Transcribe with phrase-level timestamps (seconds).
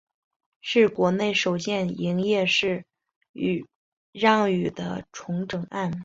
[0.61, 2.83] 是国内首件营业式
[4.11, 5.91] 让与的重整案。